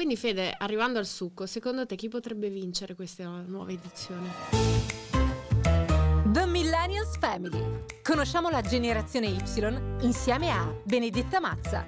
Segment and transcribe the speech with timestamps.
[0.00, 4.30] Quindi Fede, arrivando al succo, secondo te chi potrebbe vincere questa nuova edizione?
[6.24, 7.84] The Millennials Family.
[8.02, 9.42] Conosciamo la generazione Y
[10.00, 11.84] insieme a Benedetta Mazza.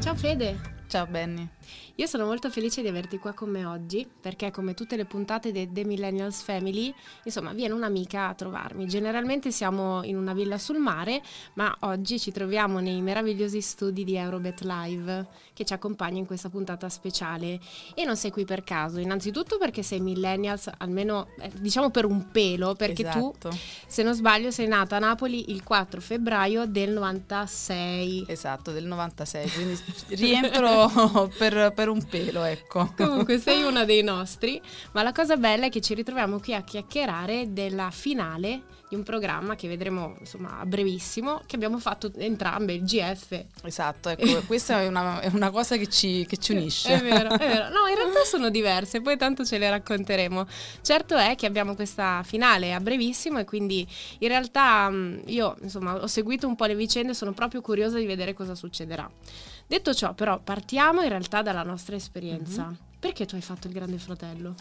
[0.00, 0.58] Ciao Fede!
[0.88, 1.48] Ciao Benny.
[1.96, 5.52] Io sono molto felice di averti qua con me oggi perché come tutte le puntate
[5.52, 6.92] di The Millennials Family,
[7.24, 8.86] insomma, viene un'amica a trovarmi.
[8.86, 11.22] Generalmente siamo in una villa sul mare,
[11.54, 16.48] ma oggi ci troviamo nei meravigliosi studi di Eurobet Live che ci accompagna in questa
[16.48, 17.58] puntata speciale.
[17.94, 22.30] E non sei qui per caso, innanzitutto perché sei millennials, almeno eh, diciamo per un
[22.30, 23.48] pelo, perché esatto.
[23.48, 23.56] tu,
[23.86, 28.24] se non sbaglio, sei nata a Napoli il 4 febbraio del 96.
[28.28, 29.78] Esatto, del 96, quindi
[30.16, 32.92] rientro per, per per un pelo, ecco.
[32.96, 34.60] Comunque sei una dei nostri,
[34.92, 39.02] ma la cosa bella è che ci ritroviamo qui a chiacchierare della finale di un
[39.02, 43.44] programma che vedremo insomma a brevissimo, che abbiamo fatto entrambe, il GF.
[43.62, 46.94] Esatto, ecco, questa è una, è una cosa che ci, che ci unisce.
[46.94, 47.68] È vero, è vero.
[47.68, 50.46] No, in realtà sono diverse, poi tanto ce le racconteremo.
[50.82, 53.86] Certo è che abbiamo questa finale a brevissimo e quindi
[54.18, 54.90] in realtà
[55.26, 59.10] io insomma ho seguito un po' le vicende, sono proprio curiosa di vedere cosa succederà.
[59.66, 62.64] Detto ciò, però, partiamo in realtà dalla nostra esperienza.
[62.64, 62.74] Mm-hmm.
[62.98, 64.54] Perché tu hai fatto il Grande Fratello?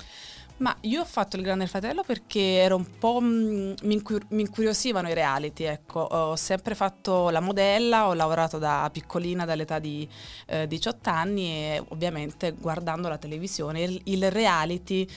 [0.57, 3.19] Ma io ho fatto il Grande Fratello perché ero un po'.
[3.21, 5.99] Mm, mi, incur- mi, incuriosivano i reality, ecco.
[5.99, 10.07] Ho sempre fatto la modella, ho lavorato da piccolina, dall'età di
[10.47, 15.07] eh, 18 anni e ovviamente guardando la televisione, il, il reality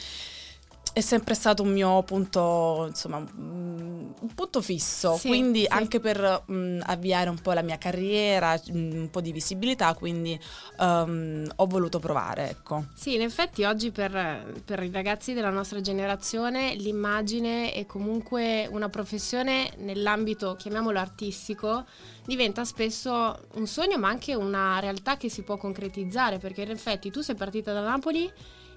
[0.98, 5.66] è sempre stato un mio punto, insomma, mm, un punto fisso, sì, quindi sì.
[5.68, 9.30] anche per mh, mm, avviare un po' la mia carriera, mh, mm, un po' di
[9.30, 10.38] visibilità, quindi
[10.78, 12.86] um, ho voluto provare, ecco.
[12.94, 18.88] Sì, in effetti oggi per, per, i ragazzi della nostra generazione l'immagine è comunque una
[18.88, 21.84] professione nell'ambito, chiamiamolo artistico,
[22.26, 27.12] diventa spesso un sogno ma anche una realtà che si può concretizzare, perché in effetti
[27.12, 28.28] tu sei partita da Napoli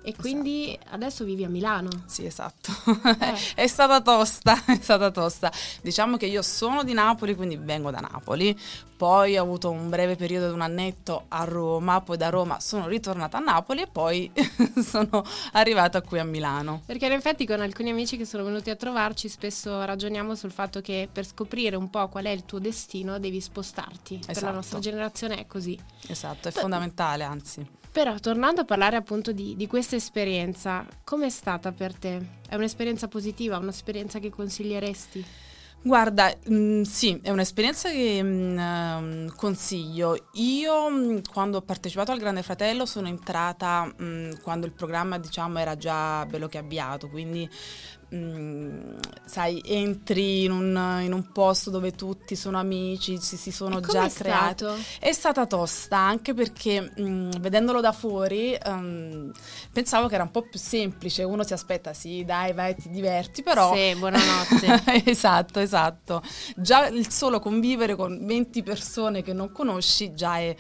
[0.04, 0.96] e quindi esatto.
[0.96, 1.90] adesso vivi a Milano.
[2.06, 2.72] Sì, esatto.
[3.20, 3.36] Eh.
[3.56, 5.52] è stata tosta, è stata tosta.
[5.82, 8.58] Diciamo che io sono di Napoli, quindi vengo da Napoli.
[9.02, 12.88] Poi ho avuto un breve periodo di un annetto a Roma, poi da Roma sono
[12.88, 14.32] ritornata a Napoli e poi
[14.84, 16.84] sono arrivata qui a Milano.
[16.86, 20.82] Perché in effetti con alcuni amici che sono venuti a trovarci spesso ragioniamo sul fatto
[20.82, 24.20] che per scoprire un po' qual è il tuo destino devi spostarti.
[24.20, 24.34] Esatto.
[24.34, 24.92] Per la nostra esatto.
[24.96, 25.80] generazione è così.
[26.08, 27.80] Esatto, è fondamentale anzi.
[27.92, 32.40] Però tornando a parlare appunto di, di questa esperienza, com'è stata per te?
[32.48, 35.26] È un'esperienza positiva, un'esperienza che consiglieresti?
[35.84, 40.28] Guarda, mh, mm, sì, è un'esperienza che mh, mm, consiglio.
[40.34, 43.92] Io mh, mm, quando ho partecipato al Grande Fratello sono entrata
[44.42, 47.50] quando il programma diciamo era già bello che avviato, quindi
[48.14, 53.80] Mm, sai, entri in un, in un, posto dove tutti sono amici, si, si sono
[53.80, 54.66] già creati.
[55.00, 59.32] È stata tosta anche perché mh, mm, vedendolo da fuori um,
[59.72, 61.24] pensavo che era un po' più semplice.
[61.24, 63.74] Uno si aspetta, sì, dai, vai, ti diverti, però.
[63.74, 64.84] Sì, buonanotte.
[65.10, 66.22] esatto, esatto.
[66.58, 70.54] Già il solo convivere con 20 persone che non conosci già è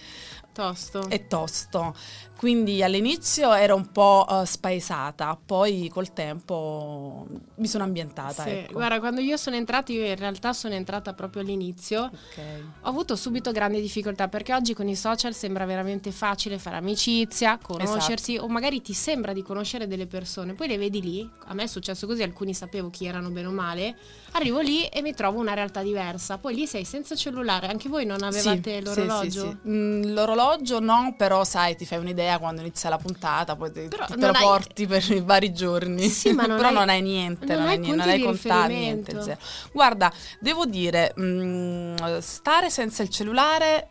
[0.53, 1.07] tosto.
[1.09, 1.95] È tosto.
[2.41, 8.41] Quindi all'inizio ero un po' uh, spaesata, poi col tempo mi sono ambientata.
[8.41, 8.74] Sì, ecco.
[8.74, 12.62] guarda, quando io sono entrata, io in realtà sono entrata proprio all'inizio, okay.
[12.81, 17.59] ho avuto subito grandi difficoltà perché oggi con i social sembra veramente facile fare amicizia,
[17.62, 18.47] conoscersi esatto.
[18.47, 21.68] o magari ti sembra di conoscere delle persone, poi le vedi lì, a me è
[21.68, 23.96] successo così, alcuni sapevo chi erano bene o male,
[24.31, 28.06] arrivo lì e mi trovo una realtà diversa, poi lì sei senza cellulare, anche voi
[28.06, 29.41] non avevate sì, l'orologio?
[29.44, 33.56] Sì, sì, mm, l'orologio no, però sai, ti fai un'idea idea quando inizia la puntata,
[33.56, 36.08] poi te, te lo porti per i vari giorni.
[36.08, 38.74] Sì, ma non Però hai, non hai niente, non, non hai, niente, non hai contatti,
[38.74, 39.22] niente.
[39.22, 39.40] Zero.
[39.72, 43.90] Guarda, devo dire, mh, mm, stare senza il cellulare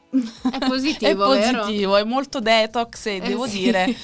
[0.51, 3.59] è positivo, è positivo, è molto detox e eh devo sì.
[3.59, 3.95] dire,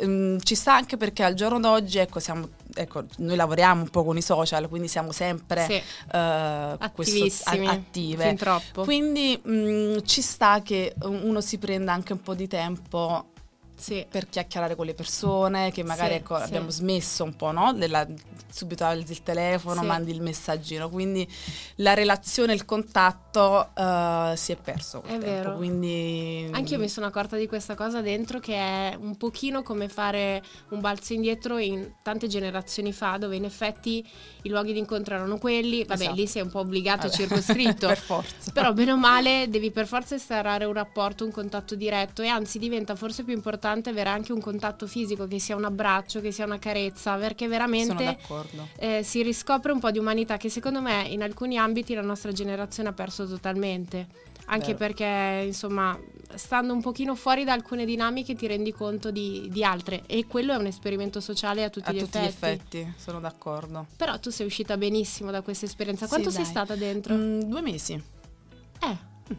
[0.00, 3.88] mh, mm, ci sta anche perché al giorno d'oggi, ecco, siamo ecco, noi lavoriamo un
[3.88, 5.82] po' con i social, quindi siamo sempre sì.
[6.16, 8.26] uh, questo, attive.
[8.28, 8.84] Fin troppo.
[8.84, 13.30] Quindi mh, mm, ci sta che uno si prenda anche un po' di tempo
[13.76, 14.06] sì.
[14.08, 16.42] per chiacchierare con le persone, che magari sì, ecco, sì.
[16.42, 17.72] abbiamo smesso un po', no?
[17.72, 18.06] Della,
[18.50, 21.28] subito alzi il telefono, mandi il messaggino, quindi
[21.76, 25.02] la relazione, il contatto uh, si è perso.
[25.02, 25.56] È tempo, vero.
[25.56, 26.48] Quindi...
[26.52, 30.42] Anche io mi sono accorta di questa cosa dentro che è un pochino come fare
[30.70, 34.04] un balzo indietro in tante generazioni fa, dove in effetti
[34.42, 36.16] i luoghi di incontro erano quelli, vabbè esatto.
[36.16, 37.14] lì sei un po' obbligato, Vabbè.
[37.14, 38.50] circoscritto, per forza.
[38.52, 42.58] però bene o male devi per forza instaurare un rapporto, un contatto diretto e anzi
[42.58, 46.44] diventa forse più importante avere anche un contatto fisico, che sia un abbraccio, che sia
[46.44, 48.18] una carezza, perché veramente
[48.78, 52.32] eh, si riscopre un po' di umanità che secondo me in alcuni ambiti la nostra
[52.32, 54.06] generazione ha perso totalmente
[54.48, 54.78] Anche Vero.
[54.78, 55.98] perché, insomma,
[56.34, 60.52] stando un pochino fuori da alcune dinamiche ti rendi conto di, di altre e quello
[60.52, 62.76] è un esperimento sociale a tutti, A gli, tutti effetti.
[62.76, 63.86] gli effetti, sono d'accordo.
[63.96, 66.04] Però tu sei uscita benissimo da questa esperienza.
[66.04, 66.50] Sì, Quanto sei dai.
[66.50, 67.14] stata dentro?
[67.16, 67.94] Mm, due mesi.
[67.94, 68.96] Eh,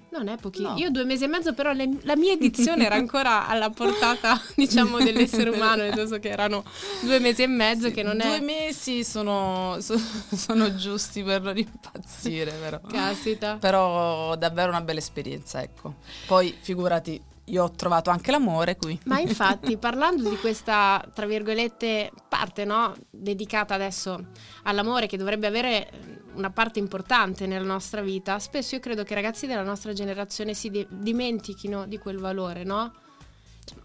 [0.09, 0.69] non è pochino.
[0.69, 0.77] No.
[0.77, 4.97] Io due mesi e mezzo, però le- la mia edizione era ancora alla portata, diciamo,
[4.97, 6.63] dell'essere umano, nel senso che erano
[7.01, 8.41] due mesi e mezzo, che non due è...
[8.41, 9.97] mesi sono, so-
[10.35, 12.79] sono giusti per non impazzire, però.
[12.81, 13.57] Caspita.
[13.59, 15.95] Però davvero una bella esperienza, ecco.
[16.25, 18.99] Poi figurati, io ho trovato anche l'amore qui.
[19.05, 22.93] Ma infatti, parlando di questa, tra virgolette, parte, no?
[23.09, 24.19] Dedicata adesso
[24.63, 25.89] all'amore, che dovrebbe avere
[26.37, 30.53] una parte importante nella nostra vita, spesso io credo che i ragazzi della nostra generazione
[30.53, 32.93] si di- dimentichino di quel valore, no?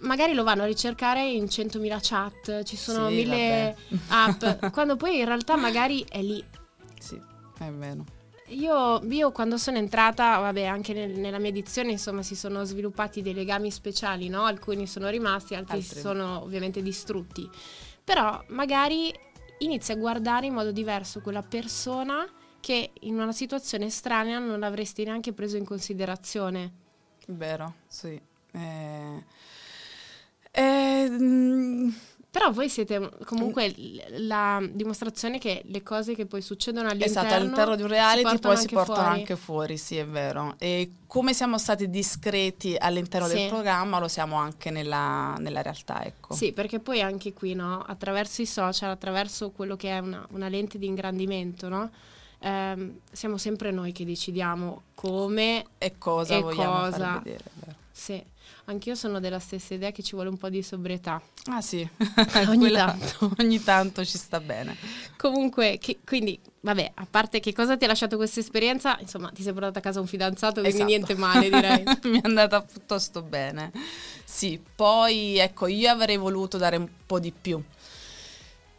[0.01, 3.75] Magari lo vanno a ricercare in 100.000 chat, ci sono Sì, mille
[4.09, 4.45] vabbè.
[4.63, 6.43] app, quando poi in realtà magari è lì.
[7.01, 7.21] Sì,
[7.59, 8.05] è vero.
[8.49, 13.23] Io, io quando sono entrata, vabbè, anche nel- nella mia edizione, insomma, si sono sviluppati
[13.23, 14.45] dei legami speciali, no?
[14.45, 16.01] Alcuni sono rimasti, altri, Altri.
[16.01, 17.49] sono ovviamente distrutti.
[18.05, 19.13] Però magari
[19.59, 22.27] inizi a guardare in modo diverso quella persona
[22.63, 26.71] che in una situazione estranea non avresti neanche preso in considerazione.
[27.27, 28.19] Vero, sì.
[28.53, 29.25] Eh,
[30.53, 31.89] eh, mm,
[32.31, 33.75] Però voi siete comunque
[34.19, 38.39] la dimostrazione che le cose che poi succedono all'interno, esatto, all'interno di un reality si
[38.39, 39.19] poi si portano fuori.
[39.19, 40.55] anche fuori, sì, è vero.
[40.59, 43.35] E come siamo stati discreti all'interno Sì.
[43.35, 46.35] del programma, lo siamo anche nella, nella realtà, ecco.
[46.35, 50.49] Sì, perché poi anche qui, no, attraverso i social, attraverso quello che è una, una
[50.49, 51.91] lente di ingrandimento, no,
[52.43, 57.21] ehm, siamo sempre noi che decidiamo come, E cosa E vogliamo cosa.
[57.23, 57.77] vedere, vero.
[57.91, 58.25] se...
[58.67, 61.21] Anch'io sono della stessa idea che ci vuole un po' di sobrietà.
[61.47, 61.87] Ah sì,
[62.47, 63.35] Ogni Quella- tanto.
[63.43, 64.77] ogni tanto ci sta bene.
[65.17, 69.43] Comunque, che- quindi, vabbè, a parte che cosa ti ha lasciato questa esperienza, insomma, ti
[69.43, 70.89] sei portata a casa un fidanzato, quindi Esatto.
[70.91, 71.83] niente male, direi.
[72.09, 73.73] Mi è andata piuttosto bene.
[74.25, 77.61] Sì, poi ecco, io avrei voluto dare un po' di più,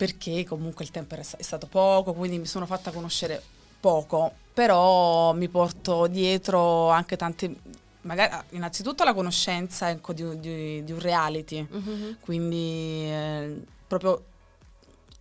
[0.03, 3.41] perché comunque il tempo era- è stato poco, quindi mi sono fatta conoscere
[3.79, 7.55] poco, però mi porto dietro anche tante,
[8.01, 12.17] magari innanzitutto la conoscenza ecco, di, un- di- di un reality, Mhm.
[12.19, 14.21] quindi eh, proprio,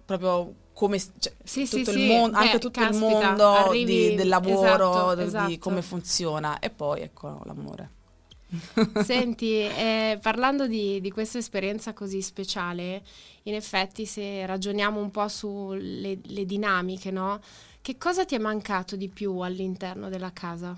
[0.04, 2.06] proprio come cioè, Sì, sì, tutto il sì.
[2.08, 5.58] mondo, Beh, anche tutto il caspita, mondo arrivi- di- del lavoro, esatto, di esatto.
[5.60, 7.90] come funziona e poi ecco l'amore.
[9.04, 13.02] Senti, eh, parlando di, di questa esperienza così speciale,
[13.44, 17.40] in effetti se ragioniamo un po' sulle le dinamiche, no?
[17.80, 20.76] Che cosa ti è mancato di più all'interno della casa?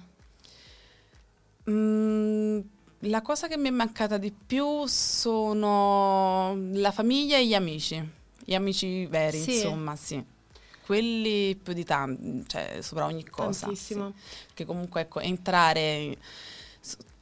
[1.71, 2.61] Mm,
[3.00, 8.03] la cosa che mi è mancata di più sono la famiglia e gli amici,
[8.44, 9.55] gli amici veri, Sì.
[9.55, 10.23] insomma, sì.
[10.85, 13.67] Quelli più di tanto, cioè sopra ogni cosa.
[13.67, 14.12] Tantissimo.
[14.15, 14.47] sì.
[14.53, 16.17] Che comunque, ecco, entrare,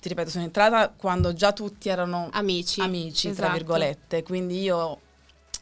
[0.02, 2.80] ti ripeto, sono entrata quando già tutti erano Amici.
[2.80, 3.52] amici, tra esatto.
[3.52, 4.98] virgolette, quindi io,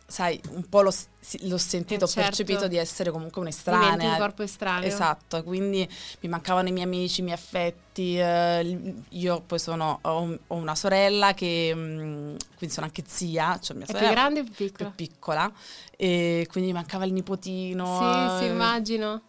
[0.07, 0.91] sai, un po' l'ho,
[1.21, 2.23] sì, l'ho sentito, Eh, ho certo.
[2.31, 4.13] percepito di essere comunque Diventi un'estranea.
[4.13, 4.89] un corpo estraneo.
[4.89, 5.87] Esatto, quindi
[6.21, 8.19] mi mancavano i miei amici, i miei affetti.
[8.19, 13.77] eh, io poi sono, ho, ho una sorella che, mm, quindi sono anche zia, cioè
[13.77, 14.91] mia È più sorella grande o più più piccola?
[14.97, 15.53] piccola,
[15.99, 17.85] e quindi mi mancava il nipotino.
[17.99, 19.23] Sì, sì, eh, immagino.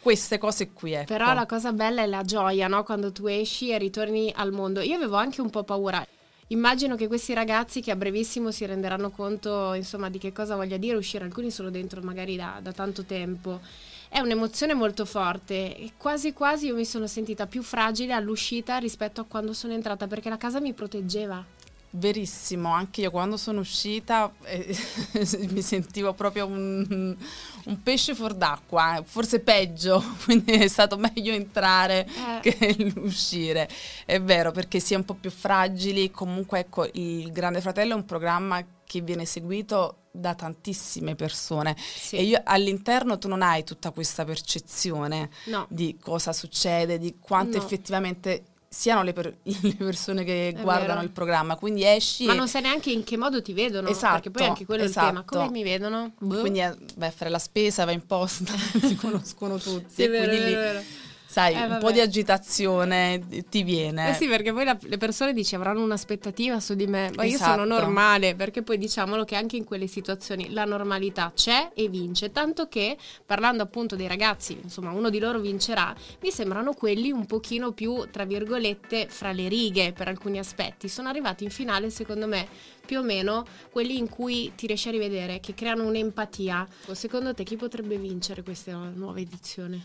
[0.00, 1.12] Queste cose qui, ecco.
[1.12, 2.82] Però la cosa bella è la gioia, no?
[2.84, 4.80] Quando tu esci e ritorni al mondo.
[4.80, 6.04] Io avevo anche un po' paura.
[6.48, 10.78] Immagino che questi ragazzi che a brevissimo si renderanno conto, insomma, di che cosa voglia
[10.78, 11.24] dire uscire.
[11.24, 13.60] Alcuni sono dentro magari da, da tanto tempo.
[14.08, 19.24] È un'emozione molto forte quasi quasi io mi sono sentita più fragile all'uscita rispetto a
[19.24, 21.44] quando sono entrata perché la casa mi proteggeva.
[21.92, 24.76] Verissimo, anche io quando sono uscita eh,
[25.50, 27.16] mi sentivo proprio un,
[27.64, 32.40] un pesce fuor d'acqua, eh, forse peggio, quindi è stato meglio entrare Eh.
[32.56, 33.68] che uscire.
[34.06, 37.96] È vero, perché si è un po' più fragili, comunque ecco, il Grande Fratello è
[37.96, 42.16] un programma che viene seguito da tantissime persone Sì.
[42.16, 45.66] e io all'interno tu non hai tutta questa percezione No.
[45.70, 47.62] di cosa succede, di quanto No.
[47.64, 51.02] effettivamente siano le, per- le persone che È guardano vero.
[51.02, 51.56] il programma.
[51.56, 54.46] Quindi esci Ma e non sai neanche in che modo ti vedono, Esatto, perché poi
[54.46, 55.10] anche quello è il tema.
[55.10, 55.38] esatto.
[55.38, 56.12] Come mi vedono?
[56.20, 56.38] Boh.
[56.40, 59.92] quindi eh, vai a fare la spesa, vai in posta, ti conoscono tutti.
[59.92, 60.84] Sì, e vero, quindi lì, vero, vero.
[61.30, 64.10] Sai, Eh, un po' di agitazione ti viene.
[64.10, 67.34] Eh sì, perché poi la- le persone dici avranno un'aspettativa su di me, ma io
[67.36, 67.52] Esatto.
[67.52, 72.32] sono normale, perché poi diciamolo che anche in quelle situazioni la normalità c'è e vince,
[72.32, 77.26] tanto che parlando appunto dei ragazzi, insomma uno di loro vincerà, mi sembrano quelli un
[77.26, 80.88] pochino più, tra virgolette, fra le righe per alcuni aspetti.
[80.88, 82.48] Sono arrivati in finale, secondo me,
[82.84, 86.66] più o meno quelli in cui ti riesci a rivedere, che creano un'empatia.
[86.90, 89.84] Secondo te chi potrebbe vincere questa nuova edizione?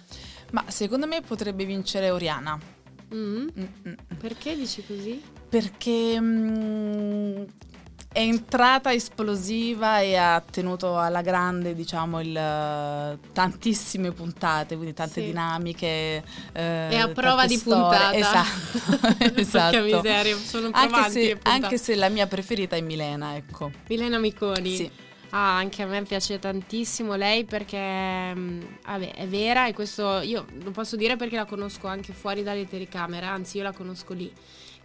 [0.51, 2.57] Ma secondo me potrebbe vincere Oriana.
[3.13, 3.47] Mm.
[3.57, 3.95] Mm-mm.
[4.19, 5.21] Perché dici così?
[5.47, 7.43] Perché mm,
[8.11, 15.25] è entrata esplosiva e ha tenuto alla grande, diciamo, il, tantissime puntate, quindi tante sì.
[15.27, 16.23] dinamiche.
[16.53, 17.81] Eh, e a prova di storie.
[17.81, 18.15] puntata.
[18.15, 19.81] Esatto, esatto.
[19.81, 23.71] miseria, sono anche se, anche se la mia preferita è Milena, ecco.
[23.87, 24.75] Milena Miconi.
[24.75, 24.91] Sì.
[25.31, 30.45] Ah, anche a me piace tantissimo lei perché mm, vabbè, è vera e questo io
[30.61, 34.31] lo posso dire perché la conosco anche fuori dalle telecamere, anzi io la conosco lì.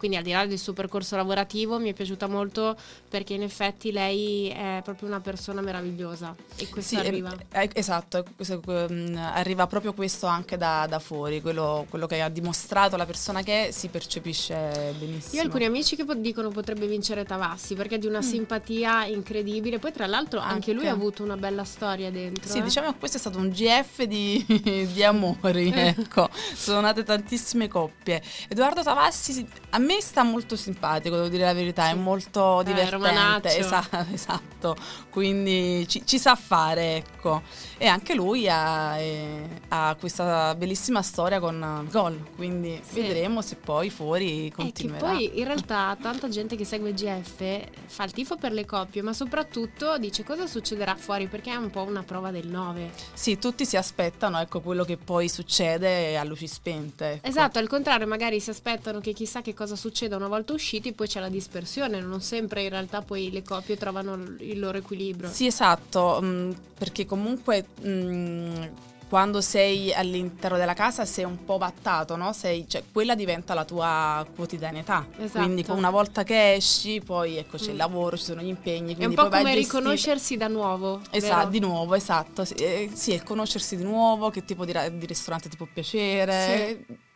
[0.00, 2.74] Quindi al di là del suo percorso lavorativo mi è piaciuta molto
[3.06, 7.36] perché in effetti lei è proprio una persona meravigliosa e questo sì, arriva.
[7.50, 12.30] È, è, esatto, mm, arriva proprio questo anche da, da fuori, quello, quello, che ha
[12.30, 15.34] dimostrato la persona che è si percepisce benissimo.
[15.34, 18.22] Io ho alcuni amici che dicono potrebbe vincere Tavassi perché è di una mm.
[18.22, 22.50] simpatia incredibile, poi tra l'altro anche, anche, lui ha avuto una bella storia dentro.
[22.50, 22.62] Sì, eh?
[22.62, 28.22] diciamo che questo è stato un GF di, di amori, ecco, sono nate tantissime coppie.
[28.48, 33.58] Edoardo Tavassi a me sta molto simpatico, devo dire la verità, è molto eh, divertente.
[33.70, 34.76] Esatto, esatto,
[35.10, 37.42] quindi ci, ci, sa fare, ecco.
[37.78, 43.00] E anche lui ha, è, ha questa bellissima storia con Gol, quindi sì.
[43.00, 45.12] vedremo se poi fuori continuerà.
[45.12, 49.02] E poi in realtà tanta gente che segue GF fa il tifo per le coppie,
[49.02, 52.90] ma soprattutto dice cosa succederà fuori perché è un po' una prova del 9.
[53.12, 57.12] Sì, tutti si aspettano, ecco, quello che poi succede a luci spente.
[57.12, 57.26] Ecco.
[57.26, 61.06] Esatto, al contrario, magari si aspettano che chissà che cosa succeda una volta usciti, poi
[61.06, 65.30] c'è la dispersione, non sempre in realtà poi le coppie trovano il loro equilibrio.
[65.30, 68.64] Sì, esatto, mm, perché comunque mh, mm,
[69.08, 72.32] quando sei all'interno della casa sei un po' vattato, no?
[72.32, 75.04] Sei, cioè, quella diventa la tua quotidianità.
[75.18, 75.44] Esatto.
[75.44, 77.70] Quindi una volta che esci, poi ecco, c'è mm.
[77.70, 78.94] il lavoro, ci sono gli impegni.
[78.94, 81.00] È un po' come riconoscersi da nuovo.
[81.10, 82.44] Esatto, di nuovo, esatto.
[82.44, 86.84] Sì, eh, sì, è conoscersi di nuovo, che tipo di, di ristorante ti può piacere.
[86.86, 87.08] Sì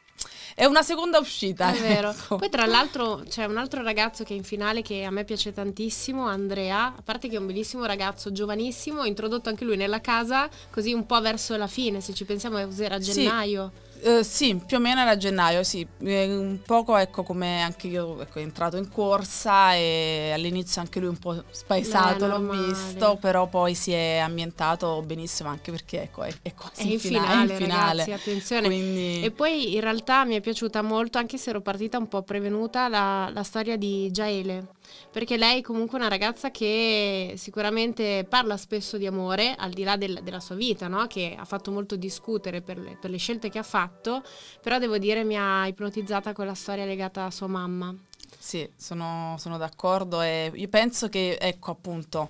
[0.54, 1.73] è una seconda uscita.
[1.73, 2.11] È vero.
[2.11, 2.37] Ecco.
[2.37, 5.52] Poi tra l'altro c'è un altro ragazzo che è in finale che a me piace
[5.52, 10.49] tantissimo, Andrea, a parte che è un bellissimo ragazzo, giovanissimo, introdotto anche lui nella casa,
[10.70, 13.73] così un po' verso la fine, se ci pensiamo era gennaio.
[13.75, 13.93] Sì.
[14.04, 15.87] Uh, sì, più o meno era gennaio, sì.
[16.00, 21.00] Eh, un poco ecco come anche io ecco, è entrato in corsa e all'inizio anche
[21.00, 26.23] lui un po' spaesato, l'ho visto, però poi si è ambientato benissimo anche perché ecco,
[26.23, 28.04] è, è quasi è in, finale, finale, in finale.
[28.04, 28.66] Ragazzi, attenzione.
[28.66, 29.23] Quindi...
[29.23, 32.88] E poi in realtà mi è piaciuta molto, anche se ero partita un po' prevenuta,
[32.88, 34.66] la, la storia di Jaele
[35.11, 39.96] perché lei è comunque una ragazza che sicuramente parla spesso di amore, al di là
[39.96, 41.06] del, della sua vita, no?
[41.06, 43.93] che ha fatto molto discutere per le, per le scelte che ha fatto,
[44.60, 47.94] però devo dire mi ha ipnotizzata quella storia legata a sua mamma.
[48.38, 52.28] Sì, sono, sono d'accordo e io penso che, ecco appunto,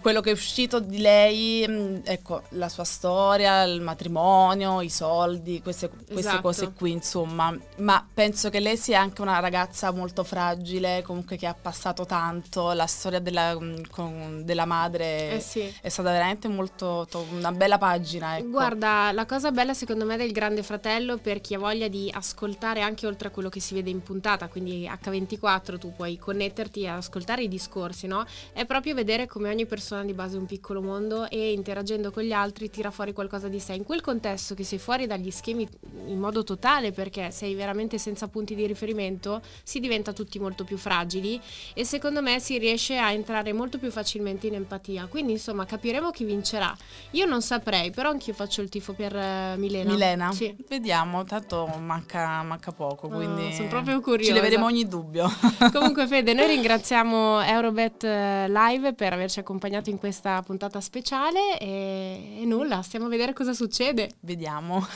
[0.00, 5.60] quello che è uscito di lei, mm, ecco, la sua storia, il matrimonio, i soldi,
[5.62, 6.40] queste, queste esatto.
[6.40, 7.56] cose qui, insomma.
[7.78, 12.72] Ma penso che lei sia anche una ragazza molto fragile, comunque che ha passato tanto.
[12.72, 15.72] La storia della, mm, con, della madre eh sì.
[15.80, 18.38] è stata veramente molto, to, una bella pagina.
[18.38, 18.48] Ecco.
[18.48, 22.80] Guarda, la cosa bella secondo me del Grande Fratello, per chi ha voglia di ascoltare
[22.80, 26.88] anche oltre a quello che si vede in puntata, quindi H24 tu puoi connetterti e
[26.88, 28.24] ascoltare i discorsi, no?
[28.52, 32.32] È proprio vedere come ogni persona di base un piccolo mondo e interagendo con gli
[32.32, 33.74] altri tira fuori qualcosa di sé.
[33.74, 35.68] In quel contesto che sei fuori dagli schemi
[36.06, 40.76] in modo totale perché sei veramente senza punti di riferimento, si diventa tutti molto più
[40.76, 41.40] fragili
[41.74, 45.06] e secondo me si riesce a entrare molto più facilmente in empatia.
[45.06, 46.74] Quindi insomma capiremo chi vincerà.
[47.10, 49.90] Io non saprei, però anch'io faccio il tifo per uh, Milena.
[49.90, 50.32] Milena?
[50.32, 50.54] Sì.
[50.68, 54.30] Vediamo, tanto manca, manca poco, quindi oh, sono proprio curiosa.
[54.30, 55.28] Ci leveremo ogni dubbio.
[55.72, 61.58] Comunque Fede, noi ringraziamo Eurobet eh, Live per averci accompagnato accompagnato in questa puntata speciale
[61.58, 64.10] e, e nulla, stiamo a vedere cosa succede.
[64.20, 64.86] Vediamo.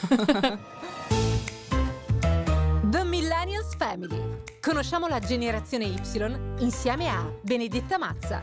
[2.91, 4.43] The Millennials Family.
[4.61, 6.01] Conosciamo la generazione Y
[6.59, 8.43] insieme a Benedetta Mazza.